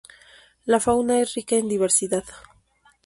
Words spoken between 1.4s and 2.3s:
en diversidad.